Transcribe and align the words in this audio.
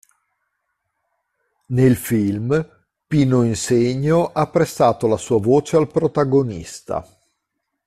Nel 1.67 1.95
film, 1.95 2.67
Pino 3.05 3.43
Insegno 3.43 4.31
ha 4.31 4.47
prestato 4.49 5.05
la 5.05 5.15
sua 5.17 5.39
voce 5.39 5.75
al 5.77 5.91
protagonista. 5.91 7.07